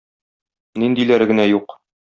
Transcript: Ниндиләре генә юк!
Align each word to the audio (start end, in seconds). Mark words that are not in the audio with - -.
Ниндиләре 0.85 1.31
генә 1.35 1.49
юк! 1.53 1.81